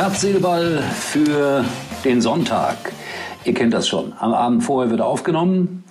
Herz, 0.00 0.22
Seele, 0.22 0.40
Ball 0.40 0.82
für 0.94 1.62
den 2.06 2.22
Sonntag. 2.22 2.94
Ihr 3.44 3.52
kennt 3.52 3.74
das 3.74 3.86
schon. 3.86 4.14
Am 4.18 4.32
Abend 4.32 4.64
vorher 4.64 4.90
wird 4.90 5.02
aufgenommen. 5.02 5.84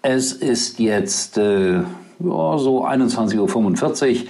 Es 0.00 0.30
ist 0.30 0.78
jetzt 0.78 1.38
äh, 1.38 1.80
so 2.20 2.86
21.45 2.86 4.10
Uhr. 4.10 4.28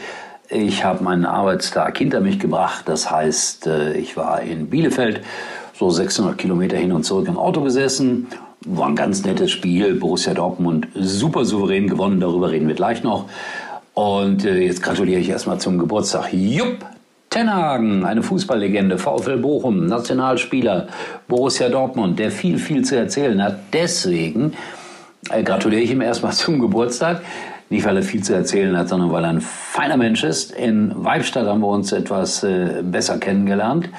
Ich 0.49 0.83
habe 0.83 1.05
meinen 1.05 1.27
Arbeitstag 1.27 1.99
hinter 1.99 2.21
mich 2.21 2.39
gebracht. 2.39 2.85
Das 2.87 3.11
heißt, 3.11 3.67
äh, 3.67 3.99
ich 3.99 4.17
war 4.17 4.41
in 4.41 4.71
Bielefeld, 4.71 5.21
so 5.75 5.91
600 5.91 6.39
Kilometer 6.39 6.79
hin 6.79 6.93
und 6.93 7.05
zurück 7.05 7.29
im 7.29 7.37
Auto 7.37 7.61
gesessen. 7.61 8.29
War 8.65 8.89
ein 8.89 8.97
ganz 8.97 9.27
nettes 9.27 9.51
Spiel. 9.51 9.97
Borussia 9.97 10.33
Dortmund 10.33 10.89
super 10.95 11.45
souverän 11.45 11.87
gewonnen. 11.87 12.19
Darüber 12.19 12.51
reden 12.51 12.67
wir 12.67 12.75
gleich 12.75 13.03
noch. 13.03 13.29
Und 13.93 14.47
äh, 14.47 14.61
jetzt 14.61 14.83
gratuliere 14.83 15.21
ich 15.21 15.29
erstmal 15.29 15.61
zum 15.61 15.77
Geburtstag. 15.77 16.33
Jupp, 16.33 16.87
Tenhagen, 17.31 18.05
eine 18.05 18.23
Fußballlegende, 18.23 18.99
VfL 18.99 19.39
Bochum, 19.39 19.87
Nationalspieler, 19.87 20.89
Borussia 21.27 21.69
Dortmund, 21.69 22.19
der 22.19 22.31
viel, 22.31 22.59
viel 22.59 22.85
zu 22.85 22.97
erzählen 22.97 23.43
hat. 23.43 23.59
Deswegen 23.73 24.55
äh, 25.31 25.43
gratuliere 25.43 25.83
ich 25.83 25.91
ihm 25.91 26.01
erstmal 26.01 26.33
zum 26.35 26.59
Geburtstag. 26.59 27.23
Nicht, 27.71 27.85
weil 27.85 27.99
er 27.99 28.03
viel 28.03 28.23
zu 28.23 28.35
erzählen 28.35 28.75
hat, 28.79 28.89
sondern 28.89 29.13
weil 29.13 29.25
er 29.25 29.31
ein 29.31 29.43
feiner 29.43 29.99
Mensch 29.99 30.25
ist. 30.25 30.53
In 30.53 30.93
Weibstadt 31.05 31.47
haben 31.47 31.61
wir 31.61 31.69
uns 31.69 31.93
etwas 31.93 32.43
äh, 32.43 32.83
besser 32.83 33.19
kennengelernt. 33.19 33.91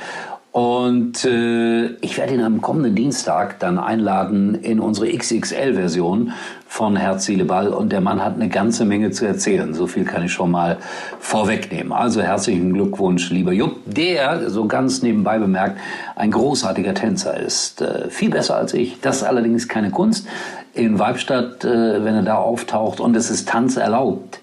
Und 0.52 1.26
äh, 1.26 1.90
ich 2.02 2.18
werde 2.18 2.34
ihn 2.34 2.42
am 2.42 2.60
kommenden 2.60 2.96
Dienstag 2.96 3.60
dann 3.60 3.78
einladen 3.78 4.56
in 4.56 4.80
unsere 4.80 5.08
XXL-Version 5.08 6.34
von 6.68 6.96
Herz, 6.96 7.26
Seele, 7.26 7.46
Ball. 7.46 7.68
Und 7.68 7.92
der 7.92 8.02
Mann 8.02 8.24
hat 8.24 8.34
eine 8.34 8.50
ganze 8.50 8.84
Menge 8.84 9.12
zu 9.12 9.28
erzählen. 9.28 9.76
So 9.76 9.86
viel 9.86 10.06
kann 10.06 10.24
ich 10.24 10.34
schon 10.34 10.50
mal 10.50 10.78
vorwegnehmen. 11.20 11.92
Also 11.94 12.24
herzlichen 12.24 12.74
Glückwunsch, 12.74 13.30
lieber 13.30 13.54
Jupp, 13.54 13.78
der, 13.86 14.50
so 14.50 14.66
ganz 14.66 15.04
nebenbei 15.04 15.38
bemerkt, 15.38 15.78
ein 16.16 16.32
großartiger 16.32 16.96
Tänzer 16.96 17.40
ist. 17.40 17.82
Äh, 17.82 18.10
viel 18.10 18.32
besser 18.32 18.56
als 18.56 18.74
ich. 18.74 19.00
Das 19.02 19.18
ist 19.18 19.24
allerdings 19.24 19.68
keine 19.68 19.92
Kunst. 19.92 20.28
In 20.74 20.98
Weibstadt, 20.98 21.64
äh, 21.64 22.04
wenn 22.04 22.16
er 22.16 22.24
da 22.24 22.36
auftaucht 22.36 23.00
und 23.00 23.16
es 23.16 23.30
ist 23.30 23.48
Tanz 23.48 23.78
erlaubt. 23.78 24.40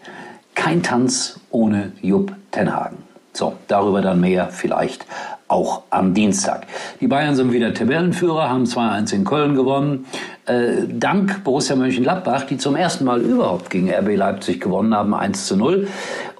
Kein 0.54 0.84
Tanz 0.84 1.40
ohne 1.50 1.92
Jupp 2.00 2.32
Tenhagen. 2.52 2.98
So, 3.32 3.54
darüber 3.66 4.00
dann 4.00 4.20
mehr 4.20 4.48
vielleicht 4.48 5.04
auch 5.48 5.82
am 5.90 6.14
Dienstag. 6.14 6.66
Die 7.00 7.06
Bayern 7.06 7.36
sind 7.36 7.52
wieder 7.52 7.72
Tabellenführer, 7.72 8.48
haben 8.48 8.64
2-1 8.64 9.14
in 9.14 9.24
Köln 9.24 9.54
gewonnen. 9.54 10.06
Äh, 10.46 10.86
dank 10.88 11.44
Borussia 11.44 11.76
Mönchengladbach, 11.76 12.44
die 12.44 12.58
zum 12.58 12.76
ersten 12.76 13.04
Mal 13.04 13.20
überhaupt 13.20 13.70
gegen 13.70 13.90
RB 13.90 14.16
Leipzig 14.16 14.60
gewonnen 14.60 14.94
haben, 14.94 15.14
1 15.14 15.46
zu 15.46 15.56
0. 15.56 15.88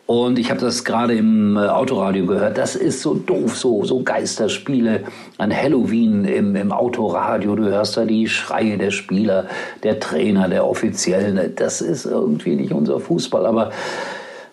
Und 0.07 0.39
ich 0.39 0.51
habe 0.51 0.61
das 0.61 0.85
gerade 0.85 1.15
im 1.15 1.57
äh, 1.57 1.67
Autoradio 1.67 2.27
gehört. 2.27 2.59
Das 2.59 2.77
ist 2.77 3.03
so 3.03 3.15
doof, 3.15 3.57
so, 3.57 3.85
so 3.85 4.05
Geisterspiele 4.05 5.03
an 5.37 5.55
Halloween 5.55 6.25
im, 6.25 6.55
im 6.55 6.71
Autoradio. 6.71 7.57
Du 7.57 7.65
hörst 7.65 7.97
da 7.97 8.05
die 8.05 8.29
Schreie 8.29 8.79
der 8.79 8.93
Spieler, 8.93 9.47
der 9.83 9.99
Trainer, 9.99 10.49
der 10.49 10.65
Offiziellen. 10.65 11.57
Das 11.57 11.81
ist 11.81 12.07
irgendwie 12.07 12.55
nicht 12.55 12.73
unser 12.73 13.01
Fußball. 13.01 13.47
Aber 13.47 13.73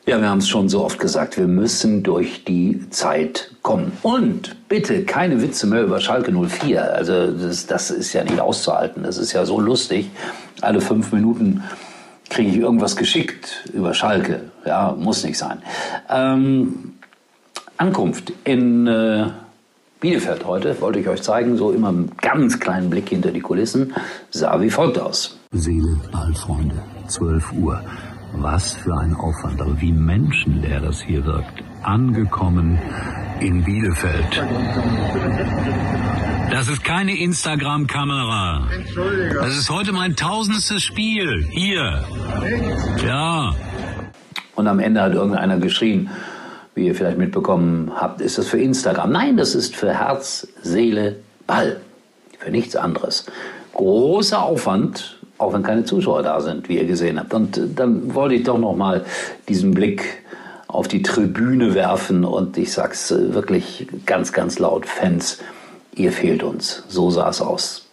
ja, 0.05 0.19
wir 0.19 0.29
haben 0.29 0.39
es 0.39 0.49
schon 0.49 0.67
so 0.67 0.83
oft 0.83 0.99
gesagt, 0.99 1.37
wir 1.37 1.47
müssen 1.47 2.03
durch 2.03 2.43
die 2.43 2.89
Zeit 2.89 3.51
kommen. 3.61 3.93
Und 4.01 4.55
bitte 4.67 5.05
keine 5.05 5.41
Witze 5.41 5.65
mehr 5.65 5.83
über 5.83 6.01
Schalke 6.01 6.31
04. 6.31 6.93
Also 6.93 7.31
das, 7.31 7.67
das 7.67 7.89
ist 7.89 8.11
ja 8.13 8.23
nicht 8.23 8.39
auszuhalten. 8.39 9.03
Das 9.03 9.17
ist 9.17 9.31
ja 9.31 9.45
so 9.45 9.59
lustig. 9.59 10.09
Alle 10.61 10.81
fünf 10.81 11.11
Minuten 11.13 11.63
kriege 12.29 12.49
ich 12.49 12.57
irgendwas 12.57 12.95
geschickt 12.97 13.69
über 13.73 13.93
Schalke. 13.93 14.41
Ja, 14.65 14.95
muss 14.97 15.23
nicht 15.23 15.37
sein. 15.37 15.61
Ähm, 16.09 16.95
Ankunft 17.77 18.33
in 18.43 18.87
äh, 18.87 19.27
Bielefeld 20.01 20.45
heute 20.45 20.81
wollte 20.81 20.99
ich 20.99 21.07
euch 21.07 21.21
zeigen, 21.21 21.55
so 21.55 21.71
immer 21.71 21.87
einen 21.87 22.11
ganz 22.17 22.59
kleinen 22.59 22.89
Blick 22.89 23.07
hinter 23.07 23.31
die 23.31 23.39
Kulissen, 23.39 23.93
sah 24.31 24.59
wie 24.59 24.69
folgt 24.69 24.99
aus. 24.99 25.39
Seele, 25.53 25.97
Ball, 26.11 26.33
Freunde, 26.33 26.75
12 27.07 27.53
Uhr. 27.53 27.81
Was 28.35 28.73
für 28.73 28.97
ein 28.97 29.15
Aufwand, 29.15 29.61
aber 29.61 29.79
wie 29.79 29.91
menschenleer 29.91 30.81
das 30.81 31.01
hier 31.01 31.23
wirkt. 31.23 31.63
Angekommen 31.83 32.79
in 33.39 33.63
Bielefeld. 33.63 34.43
Das 36.49 36.67
ist 36.67 36.83
keine 36.83 37.17
Instagram-Kamera. 37.17 38.67
Das 39.33 39.57
ist 39.57 39.69
heute 39.69 39.91
mein 39.91 40.15
tausendstes 40.15 40.81
Spiel. 40.81 41.47
Hier. 41.51 42.03
Ja. 43.05 43.53
Und 44.55 44.67
am 44.67 44.79
Ende 44.79 45.01
hat 45.01 45.13
irgendeiner 45.13 45.57
geschrien, 45.57 46.09
wie 46.75 46.87
ihr 46.87 46.95
vielleicht 46.95 47.17
mitbekommen 47.17 47.91
habt, 47.95 48.19
ist 48.21 48.37
das 48.37 48.47
für 48.47 48.59
Instagram. 48.59 49.11
Nein, 49.11 49.37
das 49.37 49.55
ist 49.55 49.75
für 49.75 49.93
Herz, 49.93 50.47
Seele, 50.61 51.17
Ball. 51.45 51.81
Für 52.39 52.49
nichts 52.51 52.75
anderes. 52.75 53.25
Großer 53.73 54.41
Aufwand 54.41 55.19
auch 55.43 55.53
wenn 55.53 55.63
keine 55.63 55.83
Zuschauer 55.83 56.23
da 56.23 56.39
sind, 56.41 56.69
wie 56.69 56.77
ihr 56.77 56.85
gesehen 56.85 57.19
habt. 57.19 57.33
Und 57.33 57.57
äh, 57.57 57.67
dann 57.75 58.13
wollte 58.15 58.35
ich 58.35 58.43
doch 58.43 58.57
noch 58.57 58.75
mal 58.75 59.05
diesen 59.47 59.71
Blick 59.71 60.23
auf 60.67 60.87
die 60.87 61.03
Tribüne 61.03 61.75
werfen 61.75 62.25
und 62.25 62.57
ich 62.57 62.71
sag's 62.71 63.11
äh, 63.11 63.33
wirklich 63.33 63.87
ganz, 64.05 64.33
ganz 64.33 64.57
laut, 64.59 64.85
Fans, 64.87 65.39
ihr 65.93 66.11
fehlt 66.11 66.43
uns. 66.43 66.83
So 66.87 67.11
sah 67.11 67.29
es 67.29 67.41
aus. 67.41 67.87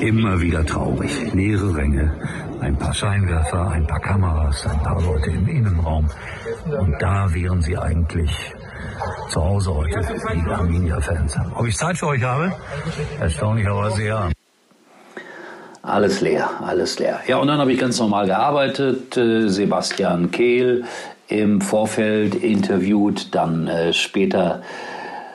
Immer 0.00 0.40
wieder 0.40 0.64
traurig. 0.64 1.32
Leere 1.32 1.74
Ränge, 1.74 2.12
ein 2.60 2.76
paar 2.76 2.92
Scheinwerfer, 2.92 3.68
ein 3.70 3.86
paar 3.86 4.00
Kameras, 4.00 4.66
ein 4.66 4.82
paar 4.82 5.00
Leute 5.00 5.30
im 5.30 5.48
Innenraum. 5.48 6.08
Und 6.66 6.94
da 7.00 7.32
wären 7.32 7.62
sie 7.62 7.76
eigentlich 7.76 8.30
zu 9.30 9.42
Hause 9.42 9.74
heute, 9.74 10.00
die 10.34 10.50
Arminia-Fans. 10.50 11.36
Ob 11.54 11.66
ich 11.66 11.76
Zeit 11.76 11.96
für 11.96 12.08
euch 12.08 12.22
habe? 12.22 12.52
Erstaunlicherweise 13.20 14.04
ja. 14.04 14.28
Alles 15.82 16.20
leer, 16.20 16.50
alles 16.64 16.98
leer. 16.98 17.20
Ja, 17.26 17.38
und 17.38 17.48
dann 17.48 17.58
habe 17.58 17.72
ich 17.72 17.78
ganz 17.78 17.98
normal 17.98 18.26
gearbeitet. 18.26 19.16
Äh, 19.16 19.48
Sebastian 19.48 20.30
Kehl 20.30 20.84
im 21.28 21.60
Vorfeld 21.60 22.34
interviewt, 22.34 23.34
dann 23.34 23.68
äh, 23.68 23.92
später 23.92 24.62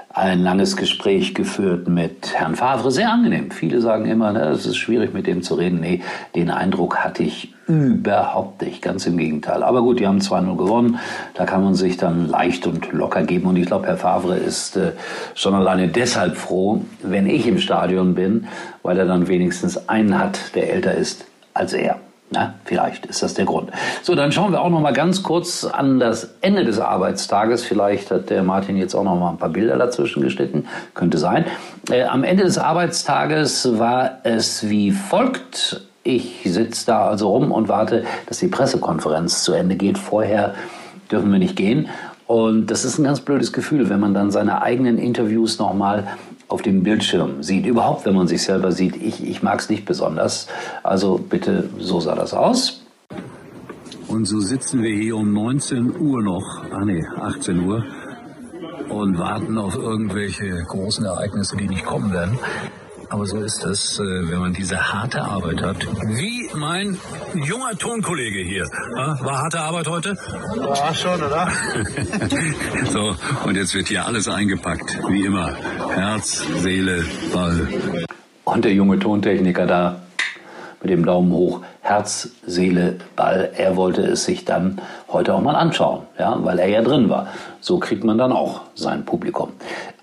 ein 0.10 0.42
langes 0.42 0.78
Gespräch 0.78 1.34
geführt 1.34 1.88
mit 1.88 2.34
Herrn 2.36 2.56
Favre. 2.56 2.92
Sehr 2.92 3.12
angenehm. 3.12 3.52
Viele 3.52 3.82
sagen 3.82 4.06
immer, 4.06 4.32
ne, 4.32 4.50
es 4.50 4.66
ist 4.66 4.78
schwierig 4.78 5.14
mit 5.14 5.26
dem 5.28 5.42
zu 5.42 5.56
reden. 5.56 5.80
Nee, 5.80 6.02
den 6.36 6.52
Eindruck 6.52 6.98
hatte 6.98 7.24
ich 7.24 7.53
überhaupt 7.68 8.62
nicht. 8.62 8.82
Ganz 8.82 9.06
im 9.06 9.18
Gegenteil. 9.18 9.64
Aber 9.64 9.82
gut, 9.82 10.00
die 10.00 10.08
haben 10.08 10.20
2-0 10.20 10.58
gewonnen. 10.58 11.00
Da 11.34 11.46
kann 11.46 11.64
man 11.64 11.76
sich 11.76 11.98
dann 11.98 12.28
leicht 12.28 12.68
und 12.68 12.92
locker 12.92 13.24
geben. 13.24 13.48
Und 13.48 13.56
ich 13.56 13.66
glaube, 13.66 13.88
Herr 13.88 13.98
Favre 13.98 14.38
ist 14.38 14.76
äh, 14.76 14.92
schon 15.36 15.54
alleine 15.54 15.88
deshalb 15.88 16.36
froh, 16.36 16.82
wenn 17.02 17.28
ich 17.28 17.48
im 17.48 17.60
Stadion 17.60 18.16
bin, 18.16 18.48
weil 18.82 18.98
er 18.98 19.06
dann 19.06 19.28
wenigstens 19.28 19.90
einen 19.90 20.18
hat, 20.20 20.56
der 20.56 20.72
älter 20.74 20.94
ist 20.94 21.26
als 21.54 21.74
er. 21.74 22.00
Na, 22.34 22.56
vielleicht 22.66 23.06
ist 23.06 23.22
das 23.22 23.36
der 23.36 23.46
Grund. 23.46 23.70
So, 24.02 24.16
dann 24.16 24.32
schauen 24.32 24.52
wir 24.52 24.62
auch 24.62 24.70
noch 24.70 24.80
mal 24.80 24.94
ganz 24.94 25.22
kurz 25.22 25.66
an 25.66 26.00
das 26.00 26.36
Ende 26.42 26.66
des 26.66 26.80
Arbeitstages. 26.80 27.64
Vielleicht 27.64 28.10
hat 28.10 28.32
der 28.32 28.42
Martin 28.42 28.76
jetzt 28.76 28.96
auch 28.96 29.04
noch 29.04 29.20
mal 29.20 29.30
ein 29.30 29.38
paar 29.38 29.50
Bilder 29.50 29.78
dazwischen 29.78 30.24
geschnitten. 30.24 30.66
Könnte 30.96 31.20
sein. 31.20 31.46
Äh, 31.92 32.04
am 32.04 32.24
Ende 32.24 32.44
des 32.44 32.58
Arbeitstages 32.58 33.78
war 33.78 34.20
es 34.24 34.68
wie 34.68 34.92
folgt. 34.92 35.82
Ich 36.04 36.42
sitze 36.44 36.86
da 36.88 37.08
also 37.08 37.30
rum 37.30 37.52
und 37.52 37.70
warte, 37.70 38.04
dass 38.28 38.40
die 38.40 38.50
Pressekonferenz 38.50 39.44
zu 39.44 39.54
Ende 39.54 39.78
geht. 39.78 39.98
Vorher 39.98 40.54
dürfen 41.10 41.32
wir 41.32 41.40
nicht 41.40 41.56
gehen. 41.56 41.88
Und 42.28 42.68
das 42.68 42.84
ist 42.84 42.98
ein 42.98 43.06
ganz 43.06 43.22
blödes 43.22 43.54
Gefühl, 43.54 43.90
wenn 43.90 44.02
man 44.02 44.14
dann 44.14 44.30
seine 44.30 44.62
eigenen 44.62 44.98
Interviews 44.98 45.60
nochmal 45.60 46.08
auf 46.50 46.62
dem 46.62 46.84
Bildschirm 46.84 47.42
sieht. 47.42 47.66
Überhaupt, 47.66 48.06
wenn 48.06 48.16
man 48.16 48.28
sich 48.28 48.44
selber 48.44 48.74
sieht. 48.74 48.98
Ich, 48.98 49.26
ich 49.26 49.44
mag 49.44 49.60
es 49.60 49.70
nicht 49.70 49.86
besonders. 49.86 50.48
Also 50.84 51.18
bitte, 51.18 51.70
so 51.80 52.02
sah 52.02 52.16
das 52.16 52.34
aus. 52.34 52.82
Und 54.10 54.26
so 54.26 54.40
sitzen 54.42 54.84
wir 54.84 54.94
hier 54.94 55.16
um 55.16 55.32
19 55.32 56.00
Uhr 56.00 56.22
noch, 56.22 56.66
ah 56.72 56.84
nee, 56.86 57.04
18 57.22 57.66
Uhr, 57.66 57.84
und 58.90 59.18
warten 59.18 59.58
auf 59.58 59.76
irgendwelche 59.76 60.64
großen 60.68 61.06
Ereignisse, 61.06 61.56
die 61.58 61.68
nicht 61.68 61.86
kommen 61.86 62.12
werden. 62.14 62.38
Aber 63.14 63.28
so 63.28 63.38
ist 63.42 63.64
es, 63.64 64.00
äh, 64.00 64.02
wenn 64.02 64.40
man 64.40 64.54
diese 64.54 64.76
harte 64.92 65.22
Arbeit 65.22 65.62
hat. 65.62 65.86
Wie 66.08 66.50
mein 66.56 66.98
junger 67.36 67.78
Tonkollege 67.78 68.40
hier. 68.40 68.64
War 68.64 69.38
harte 69.38 69.60
Arbeit 69.60 69.88
heute? 69.88 70.18
Ja, 70.58 70.94
schon, 70.96 71.22
oder? 71.22 71.48
so, 72.92 73.16
und 73.46 73.56
jetzt 73.56 73.76
wird 73.76 73.90
hier 73.90 74.08
alles 74.08 74.28
eingepackt, 74.28 74.98
wie 75.10 75.26
immer. 75.28 75.56
Herz, 75.94 76.44
Seele, 76.58 77.06
Ball. 77.32 77.68
Und 78.46 78.66
der 78.66 78.74
junge 78.74 78.98
Tontechniker 78.98 79.68
da 79.68 80.02
mit 80.82 80.90
dem 80.90 81.06
Daumen 81.06 81.32
hoch. 81.34 81.62
Herz, 81.82 82.32
Seele, 82.48 82.98
Ball. 83.16 83.52
Er 83.56 83.76
wollte 83.76 84.02
es 84.02 84.26
sich 84.26 84.44
dann 84.44 84.82
heute 85.08 85.36
auch 85.36 85.42
mal 85.42 85.56
anschauen, 85.56 86.08
ja, 86.18 86.36
weil 86.44 86.58
er 86.58 86.68
ja 86.68 86.82
drin 86.82 87.12
war. 87.12 87.28
So 87.62 87.78
kriegt 87.78 88.04
man 88.04 88.18
dann 88.18 88.32
auch 88.32 88.62
sein 88.74 89.06
Publikum. 89.06 89.52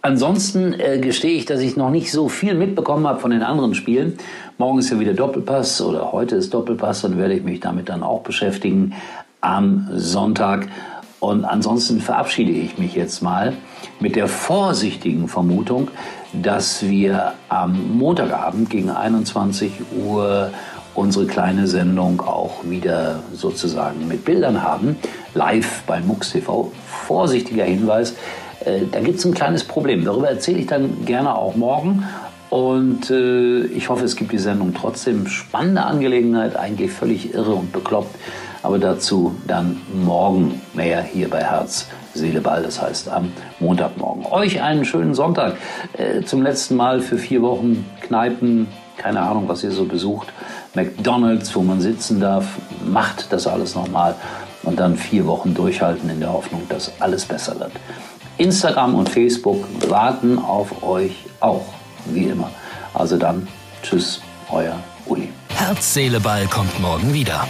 Ansonsten 0.02 0.72
äh, 0.78 0.98
gestehe 0.98 1.36
ich, 1.36 1.44
dass 1.44 1.60
ich 1.60 1.76
noch 1.76 1.90
nicht 1.90 2.10
so 2.10 2.28
viel 2.28 2.54
mitbekommen 2.54 3.06
habe 3.06 3.20
von 3.20 3.30
den 3.30 3.42
anderen 3.42 3.74
Spielen. 3.74 4.16
Morgen 4.56 4.78
ist 4.78 4.90
ja 4.90 4.98
wieder 4.98 5.12
Doppelpass 5.12 5.82
oder 5.82 6.12
heute 6.12 6.36
ist 6.36 6.54
Doppelpass, 6.54 7.02
dann 7.02 7.18
werde 7.18 7.34
ich 7.34 7.42
mich 7.42 7.60
damit 7.60 7.90
dann 7.90 8.02
auch 8.02 8.22
beschäftigen 8.22 8.94
am 9.42 9.88
Sonntag. 9.94 10.68
Und 11.20 11.44
ansonsten 11.44 12.00
verabschiede 12.00 12.50
ich 12.50 12.78
mich 12.78 12.94
jetzt 12.94 13.20
mal 13.20 13.52
mit 14.00 14.16
der 14.16 14.26
vorsichtigen 14.26 15.28
Vermutung, 15.28 15.88
dass 16.32 16.82
wir 16.82 17.34
am 17.50 17.98
Montagabend 17.98 18.70
gegen 18.70 18.88
21 18.88 19.72
Uhr 20.02 20.50
unsere 20.94 21.26
kleine 21.26 21.66
Sendung 21.66 22.22
auch 22.22 22.64
wieder 22.64 23.22
sozusagen 23.34 24.08
mit 24.08 24.24
Bildern 24.24 24.62
haben, 24.62 24.96
live 25.34 25.82
bei 25.86 26.00
MUX 26.00 26.32
TV. 26.32 26.72
Vorsichtiger 27.06 27.64
Hinweis, 27.64 28.14
äh, 28.64 28.82
da 28.90 29.00
gibt 29.00 29.18
es 29.18 29.24
ein 29.24 29.34
kleines 29.34 29.64
Problem. 29.64 30.04
Darüber 30.04 30.28
erzähle 30.28 30.58
ich 30.58 30.66
dann 30.66 31.04
gerne 31.04 31.34
auch 31.34 31.56
morgen. 31.56 32.04
Und 32.50 33.10
äh, 33.10 33.60
ich 33.66 33.88
hoffe, 33.88 34.04
es 34.04 34.16
gibt 34.16 34.32
die 34.32 34.38
Sendung 34.38 34.74
trotzdem. 34.74 35.28
Spannende 35.28 35.84
Angelegenheit, 35.84 36.56
eigentlich 36.56 36.90
völlig 36.90 37.32
irre 37.32 37.54
und 37.54 37.72
bekloppt. 37.72 38.14
Aber 38.62 38.78
dazu 38.78 39.36
dann 39.46 39.80
morgen 40.04 40.60
mehr 40.74 41.00
hier 41.02 41.30
bei 41.30 41.42
Herz, 41.42 41.86
Seele, 42.12 42.40
Ball. 42.40 42.62
Das 42.62 42.82
heißt 42.82 43.08
am 43.08 43.32
Montagmorgen. 43.60 44.26
Euch 44.26 44.60
einen 44.60 44.84
schönen 44.84 45.14
Sonntag. 45.14 45.56
Äh, 45.96 46.22
zum 46.22 46.42
letzten 46.42 46.74
Mal 46.74 47.00
für 47.00 47.18
vier 47.18 47.40
Wochen 47.42 47.86
Kneipen. 48.02 48.66
Keine 48.96 49.20
Ahnung, 49.20 49.44
was 49.46 49.62
ihr 49.62 49.70
so 49.70 49.84
besucht. 49.84 50.28
McDonalds, 50.74 51.54
wo 51.54 51.62
man 51.62 51.80
sitzen 51.80 52.20
darf. 52.20 52.46
Macht 52.84 53.32
das 53.32 53.46
alles 53.46 53.76
nochmal. 53.76 54.16
Und 54.64 54.78
dann 54.78 54.96
vier 54.96 55.26
Wochen 55.26 55.54
durchhalten 55.54 56.10
in 56.10 56.20
der 56.20 56.32
Hoffnung, 56.32 56.62
dass 56.68 56.92
alles 57.00 57.24
besser 57.24 57.58
wird. 57.60 57.72
Instagram 58.40 58.94
und 58.94 59.08
Facebook 59.08 59.66
warten 59.88 60.38
auf 60.38 60.82
euch 60.82 61.12
auch, 61.40 61.66
wie 62.06 62.24
immer. 62.24 62.50
Also 62.94 63.18
dann, 63.18 63.46
tschüss, 63.82 64.22
euer 64.50 64.76
Uli. 65.06 65.28
Herz, 65.50 65.92
Seele, 65.92 66.20
Ball 66.20 66.46
kommt 66.46 66.80
morgen 66.80 67.12
wieder. 67.12 67.46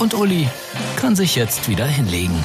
Und 0.00 0.14
Uli 0.14 0.48
kann 0.96 1.14
sich 1.14 1.36
jetzt 1.36 1.68
wieder 1.68 1.86
hinlegen. 1.86 2.44